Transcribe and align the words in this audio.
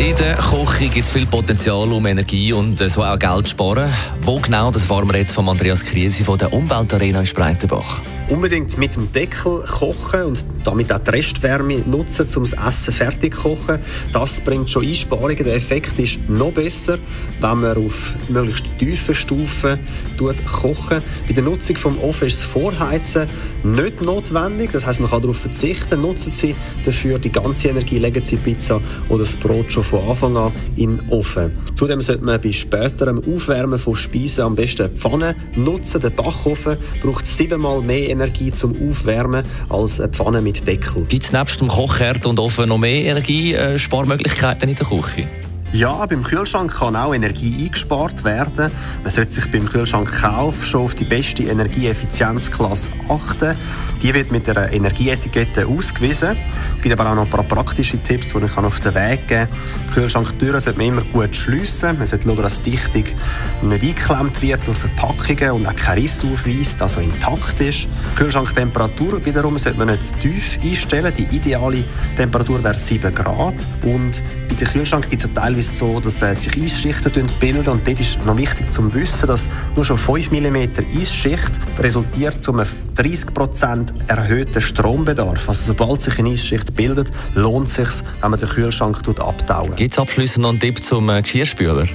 in 0.00 0.16
der 0.16 0.36
Küche 0.36 0.88
gibt 0.88 1.06
es 1.06 1.12
viel 1.12 1.26
Potenzial, 1.26 1.92
um 1.92 2.06
Energie 2.06 2.54
und 2.54 2.80
äh, 2.80 2.88
so 2.88 3.02
auch 3.02 3.18
Geld 3.18 3.46
zu 3.46 3.50
sparen. 3.50 3.92
Wo 4.22 4.40
genau, 4.40 4.70
das 4.70 4.82
erfahren 4.82 5.06
wir 5.08 5.18
jetzt 5.18 5.32
von 5.32 5.46
Andreas 5.46 5.84
Kriesi 5.84 6.24
von 6.24 6.38
der 6.38 6.52
Umweltarena 6.54 7.20
in 7.20 7.26
Spreitenbach. 7.26 8.00
Unbedingt 8.30 8.78
mit 8.78 8.94
dem 8.94 9.12
Deckel 9.12 9.62
kochen 9.66 10.22
und 10.22 10.44
damit 10.64 10.92
auch 10.92 11.00
die 11.00 11.10
Restwärme 11.10 11.80
nutzen, 11.80 12.26
um 12.36 12.44
das 12.44 12.52
Essen 12.52 12.94
fertig 12.94 13.34
zu 13.34 13.42
kochen. 13.42 13.80
Das 14.12 14.40
bringt 14.40 14.70
schon 14.70 14.86
Einsparungen. 14.86 15.36
Der 15.36 15.56
Effekt 15.56 15.98
ist 15.98 16.18
noch 16.28 16.52
besser, 16.52 16.98
wenn 17.40 17.60
man 17.60 17.76
auf 17.76 18.12
möglichst 18.28 18.64
tiefen 18.78 19.14
Stufen 19.14 19.78
kochen. 20.46 21.02
Bei 21.26 21.32
der 21.32 21.42
Nutzung 21.42 21.74
des 21.74 21.84
Ofen 21.84 22.28
ist 22.28 22.38
das 22.38 22.44
Vorheizen 22.44 23.28
nicht 23.64 24.00
notwendig. 24.00 24.70
Das 24.72 24.86
heißt, 24.86 25.00
man 25.00 25.10
kann 25.10 25.22
darauf 25.22 25.38
verzichten. 25.38 26.00
Nutzen 26.00 26.32
Sie 26.32 26.54
dafür 26.84 27.18
die 27.18 27.32
ganze 27.32 27.68
Energie, 27.68 27.98
legen 27.98 28.24
Sie 28.24 28.36
Pizza 28.36 28.80
oder 29.08 29.24
das 29.24 29.34
Brot 29.36 29.72
schon 29.72 29.84
von 29.90 30.08
Anfang 30.08 30.36
an 30.36 30.52
den 30.76 31.00
Ofen. 31.10 31.50
Zudem 31.74 32.00
sollte 32.00 32.24
man 32.24 32.40
bei 32.40 32.52
späterem 32.52 33.20
Aufwärmen 33.26 33.78
von 33.78 33.96
Speisen 33.96 34.44
am 34.44 34.54
besten 34.54 34.88
Pfanne 34.96 35.34
nutzen. 35.56 36.00
Der 36.00 36.10
Backofen 36.10 36.76
braucht 37.02 37.26
siebenmal 37.26 37.82
mehr 37.82 38.08
Energie 38.08 38.52
zum 38.52 38.74
Aufwärmen 38.88 39.44
als 39.68 40.00
eine 40.00 40.12
Pfanne 40.12 40.40
mit 40.40 40.64
Deckel. 40.66 41.04
Gibt 41.08 41.24
es 41.24 41.32
nebst 41.32 41.60
dem 41.60 41.68
Kochherd 41.68 42.24
und 42.24 42.38
Ofen 42.38 42.68
noch 42.68 42.78
mehr 42.78 43.04
Energiesparmöglichkeiten 43.04 44.68
in 44.68 44.76
der 44.76 44.86
Küche? 44.86 45.26
Ja, 45.72 46.04
beim 46.04 46.24
Kühlschrank 46.24 46.72
kann 46.74 46.96
auch 46.96 47.14
Energie 47.14 47.64
eingespart 47.64 48.24
werden. 48.24 48.72
Man 49.04 49.10
sollte 49.10 49.30
sich 49.30 49.48
beim 49.52 49.68
Kühlschrankkauf 49.68 50.64
schon 50.66 50.82
auf 50.82 50.96
die 50.96 51.04
beste 51.04 51.44
Energieeffizienzklasse 51.44 52.88
achten. 53.08 53.56
Die 54.02 54.12
wird 54.12 54.32
mit 54.32 54.48
einer 54.48 54.72
Energieetikette 54.72 55.68
ausgewiesen. 55.68 56.36
Es 56.76 56.82
gibt 56.82 56.98
aber 56.98 57.08
auch 57.08 57.14
noch 57.14 57.24
ein 57.24 57.30
paar 57.30 57.44
praktische 57.44 58.02
Tipps, 58.02 58.32
die 58.32 58.44
ich 58.44 58.56
auf 58.56 58.80
den 58.80 58.94
Weg 58.96 59.28
geben 59.28 59.46
kann. 59.48 59.94
Kühlschranktüren 59.94 60.58
sollte 60.58 60.78
man 60.78 60.88
immer 60.88 61.02
gut 61.02 61.36
schliessen. 61.36 61.98
Man 61.98 62.06
sollte 62.06 62.26
schauen, 62.26 62.42
dass 62.42 62.62
die 62.62 62.72
Dichtung 62.72 63.04
nicht 63.62 63.82
eingeklemmt 63.84 64.42
wird 64.42 64.66
durch 64.66 64.78
Verpackungen 64.78 65.52
und 65.52 65.68
auch 65.68 65.76
kein 65.76 65.98
Riss 65.98 66.24
aufweist, 66.24 66.82
also 66.82 67.00
intakt 67.00 67.60
ist. 67.60 67.86
Kühlschranktemperatur 68.16 69.24
wiederum 69.24 69.56
sollte 69.56 69.78
man 69.78 69.88
nicht 69.88 70.02
zu 70.02 70.14
tief 70.18 70.58
einstellen. 70.64 71.12
Die 71.16 71.36
ideale 71.36 71.84
Temperatur 72.16 72.64
wäre 72.64 72.76
7 72.78 73.14
Grad. 73.14 73.68
Und 73.82 74.22
bei 74.48 74.54
den 74.56 74.66
Kühlschrank 74.66 75.08
gibt 75.08 75.22
es 75.22 75.32
teilweise 75.32 75.59
teilweise 75.60 75.76
so, 75.76 76.00
dass 76.00 76.22
äh, 76.22 76.34
sich 76.34 76.62
Eisschichten 76.62 77.26
bilden 77.38 77.68
und 77.68 77.86
dort 77.86 78.00
ist 78.00 78.24
noch 78.24 78.36
wichtig 78.36 78.70
zu 78.70 78.92
wissen, 78.94 79.26
dass 79.26 79.50
nur 79.76 79.84
schon 79.84 79.98
5 79.98 80.30
mm 80.30 80.56
Eisschicht 80.98 81.50
resultiert 81.78 82.42
zu 82.42 82.52
einem 82.52 82.66
30% 82.96 83.88
erhöhten 84.08 84.60
Strombedarf. 84.60 85.48
Also 85.48 85.72
sobald 85.72 86.00
sich 86.00 86.18
eine 86.18 86.30
Eisschicht 86.30 86.74
bildet, 86.74 87.10
lohnt 87.34 87.68
es 87.68 87.74
sich, 87.74 87.88
wenn 88.20 88.30
man 88.30 88.40
den 88.40 88.48
Kühlschrank 88.48 89.00
abtauen. 89.18 89.76
Gibt 89.76 89.92
es 89.92 89.98
abschließend 89.98 90.42
noch 90.42 90.50
einen 90.50 90.60
Tipp 90.60 90.82
zum 90.82 91.08
äh, 91.10 91.20
Geschirrspüler? 91.22 91.86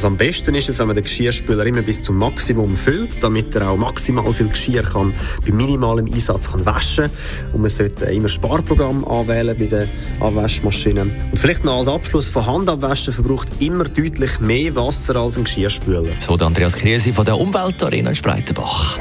Also 0.00 0.06
am 0.06 0.16
besten 0.16 0.54
ist 0.54 0.66
es, 0.66 0.78
wenn 0.78 0.86
man 0.86 0.96
den 0.96 1.04
Geschirrspüler 1.04 1.66
immer 1.66 1.82
bis 1.82 2.00
zum 2.00 2.16
Maximum 2.16 2.74
füllt, 2.74 3.22
damit 3.22 3.54
er 3.54 3.68
auch 3.68 3.76
maximal 3.76 4.32
viel 4.32 4.48
Geschirr 4.48 4.82
kann, 4.82 5.12
bei 5.44 5.52
minimalem 5.52 6.06
Einsatz 6.10 6.50
kann 6.50 6.64
waschen 6.64 7.10
Und 7.52 7.60
man 7.60 7.68
sollte 7.68 8.06
immer 8.06 8.30
Sparprogramm 8.30 9.04
anwählen 9.04 9.54
bei 9.58 9.66
den 9.66 9.90
Abwaschmaschinen. 10.18 11.14
Und 11.30 11.38
vielleicht 11.38 11.64
noch 11.64 11.76
als 11.76 11.88
Abschluss, 11.88 12.28
von 12.28 12.46
Hand 12.46 12.70
abwaschen 12.70 13.12
verbraucht 13.12 13.48
immer 13.58 13.84
deutlich 13.84 14.40
mehr 14.40 14.74
Wasser 14.74 15.16
als 15.16 15.36
ein 15.36 15.44
Geschirrspüler. 15.44 16.12
So 16.18 16.34
der 16.34 16.46
Andreas 16.46 16.76
Kriesi 16.76 17.12
von 17.12 17.26
der 17.26 17.36
Umweltarena 17.36 18.08
in 18.08 18.16
Spreitenbach. 18.16 18.98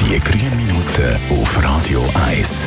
Die 0.00 0.18
grünen 0.18 0.56
Minuten 0.56 1.16
auf 1.30 1.62
Radio 1.62 2.02
1. 2.26 2.66